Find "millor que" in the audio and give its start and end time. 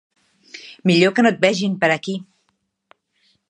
0.91-1.25